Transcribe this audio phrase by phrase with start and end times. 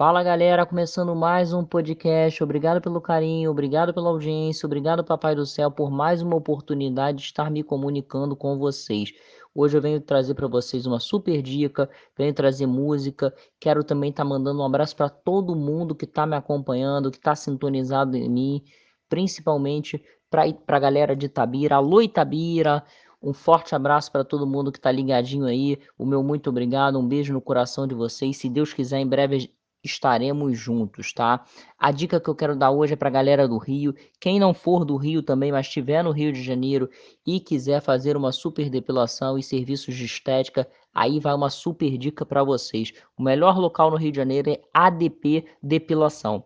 [0.00, 2.42] Fala galera, começando mais um podcast.
[2.42, 7.24] Obrigado pelo carinho, obrigado pela audiência, obrigado, Papai do Céu, por mais uma oportunidade de
[7.24, 9.12] estar me comunicando com vocês.
[9.54, 11.86] Hoje eu venho trazer para vocês uma super dica,
[12.16, 13.30] venho trazer música.
[13.60, 17.18] Quero também estar tá mandando um abraço para todo mundo que está me acompanhando, que
[17.18, 18.64] está sintonizado em mim,
[19.06, 21.76] principalmente para a galera de Itabira.
[21.76, 22.82] Alô, Itabira!
[23.22, 25.78] Um forte abraço para todo mundo que está ligadinho aí.
[25.98, 28.38] O meu muito obrigado, um beijo no coração de vocês.
[28.38, 29.50] Se Deus quiser, em breve
[29.82, 31.44] estaremos juntos, tá?
[31.78, 33.94] A dica que eu quero dar hoje é para a galera do Rio.
[34.20, 36.88] Quem não for do Rio também, mas estiver no Rio de Janeiro
[37.26, 42.26] e quiser fazer uma super depilação e serviços de estética, aí vai uma super dica
[42.26, 42.92] para vocês.
[43.16, 46.44] O melhor local no Rio de Janeiro é ADP Depilação.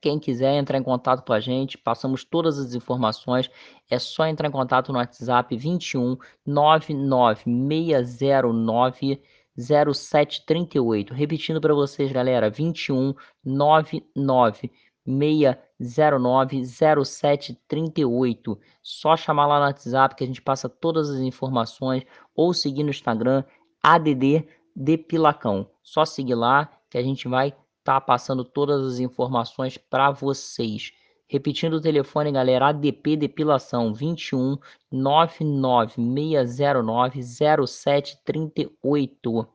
[0.00, 3.50] Quem quiser entrar em contato com a gente, passamos todas as informações.
[3.90, 9.22] É só entrar em contato no WhatsApp 21 99609
[9.58, 11.14] 0738.
[11.14, 13.14] Repetindo para vocês, galera, 21
[13.44, 14.70] 99
[15.06, 18.58] 609 0738.
[18.82, 22.90] Só chamar lá no WhatsApp que a gente passa todas as informações ou seguir no
[22.90, 23.44] Instagram
[23.82, 25.68] ADD Depilacão.
[25.82, 30.92] Só seguir lá que a gente vai estar tá passando todas as informações para vocês.
[31.26, 34.58] Repetindo o telefone, galera, ADP Depilação 21
[34.92, 37.22] 99609
[37.66, 39.48] 0738.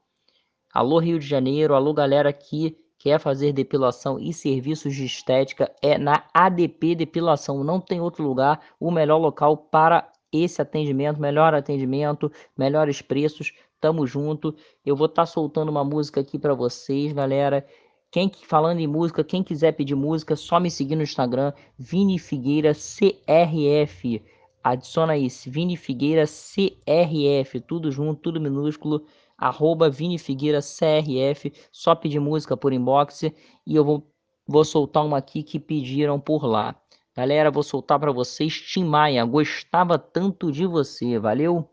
[0.74, 5.98] Alô Rio de Janeiro, alô galera que quer fazer depilação e serviços de estética é
[5.98, 7.64] na ADP Depilação.
[7.64, 13.54] Não tem outro lugar, o melhor local para esse atendimento, melhor atendimento, melhores preços.
[13.80, 14.54] Tamo junto.
[14.86, 17.66] Eu vou estar tá soltando uma música aqui para vocês, galera.
[18.12, 22.74] Quem falando em música, quem quiser pedir música, só me seguir no Instagram, Vini Figueira
[22.74, 24.24] CRF.
[24.64, 29.06] Adiciona isso, Vini Figueira CRF, tudo junto, tudo minúsculo,
[29.38, 34.12] arroba Vini Figueira CRF, só pedir música por inbox e eu vou,
[34.48, 36.76] vou soltar uma aqui que pediram por lá.
[37.16, 41.70] Galera, vou soltar para vocês Tim Maia, gostava tanto de você, valeu?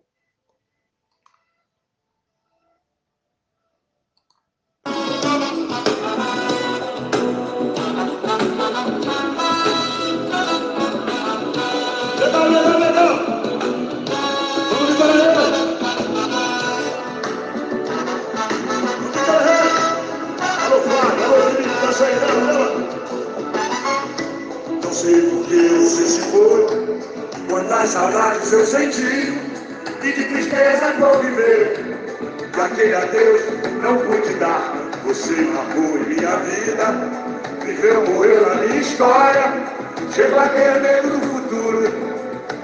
[27.51, 29.39] Quantas saudades eu senti
[30.03, 31.99] e de tristeza vou viver.
[32.59, 33.43] Aquele adeus
[33.83, 34.73] não pude dar.
[35.05, 37.11] Você marcou em minha vida,
[37.63, 39.53] viveu, morreu na minha história.
[40.15, 41.93] Chego a ter medo do futuro,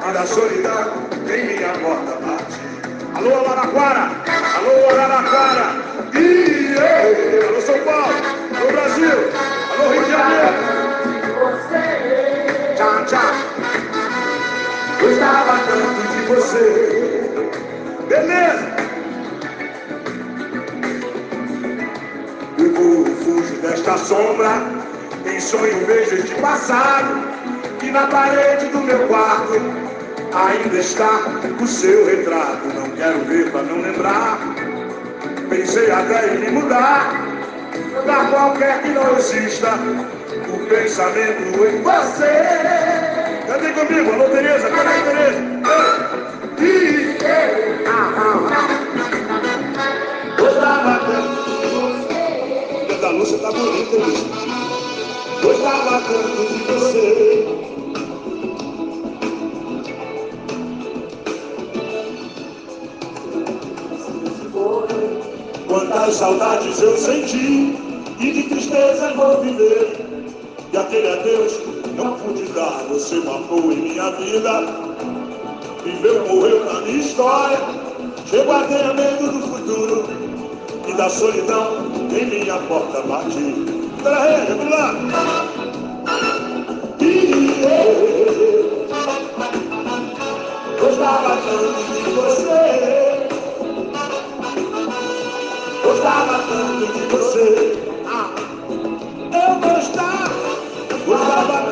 [0.03, 0.91] a da solidão
[1.28, 2.60] em minha porta bate.
[3.15, 4.10] Alô, Araraquara!
[4.56, 5.66] Alô, Araraquara!
[6.15, 8.15] E alô, São Paulo!
[8.59, 9.19] Alô, Brasil!
[9.78, 10.72] Alô, Rio de Janeiro!
[15.03, 17.29] Gostava tanto de você.
[18.09, 18.77] Beleza?
[22.57, 24.63] Eu vou, fujo desta sombra.
[25.27, 27.21] Em sonho vejo este passado.
[27.81, 29.61] Que na parede do meu quarto
[30.35, 31.21] ainda está
[31.61, 32.69] o seu retrato.
[32.73, 34.39] Não quero ver pra não lembrar.
[35.49, 37.13] Pensei até em me mudar.
[38.05, 39.71] Pra qualquer que não exista.
[40.49, 43.12] O pensamento em você.
[43.53, 44.13] Cadê comigo?
[44.13, 45.43] Alô, Tereza, cadê Tereza?
[46.59, 47.19] E...
[50.41, 52.87] Gostava tanto de você.
[52.87, 54.25] Dia da Lúcia tá bonita, Lúcia.
[55.43, 57.47] Gostava tanto de você.
[65.69, 67.77] Quantas saudades eu senti
[68.19, 70.07] e de tristeza vou viver.
[70.73, 74.66] E aquele adeus não pude dar, você matou em minha vida.
[75.84, 77.58] Viveu, morreu na minha história.
[78.26, 80.04] Chego a ter medo do futuro
[80.88, 83.03] e da solidão em minha porta.
[84.03, 84.94] Pela rede, vamos lá.
[90.78, 93.28] Eu gostava tanto de você.
[95.84, 97.91] Gostava tanto de você.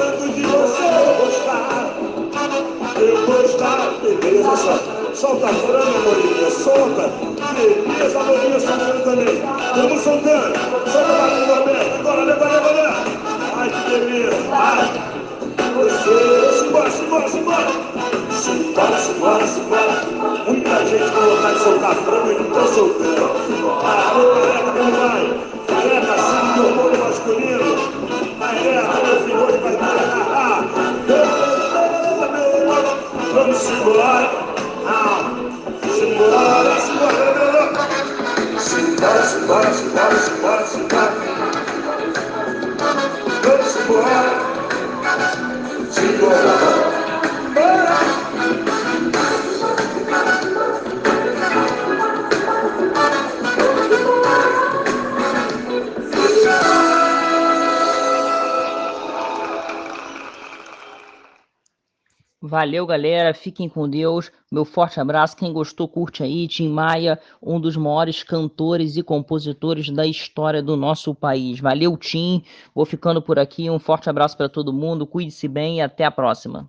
[0.00, 0.88] Tanto de você
[1.20, 1.94] gostar.
[2.98, 3.90] Eu gostava.
[4.00, 5.00] Beleza, solta.
[5.14, 6.50] Solta a franga, Morinha.
[6.50, 7.10] Solta.
[7.86, 9.42] Beleza, Morinha soltando também.
[9.76, 10.58] Vamos soltando.
[10.90, 11.89] Solta a barriga aberta.
[33.80, 34.30] Bora,
[39.46, 40.70] bora, bora, bora,
[43.88, 44.49] bora.
[62.50, 63.32] Valeu, galera.
[63.32, 64.32] Fiquem com Deus.
[64.50, 65.36] Meu forte abraço.
[65.36, 66.48] Quem gostou, curte aí.
[66.48, 71.60] Tim Maia, um dos maiores cantores e compositores da história do nosso país.
[71.60, 72.42] Valeu, Tim.
[72.74, 73.70] Vou ficando por aqui.
[73.70, 75.06] Um forte abraço para todo mundo.
[75.06, 76.68] Cuide-se bem e até a próxima.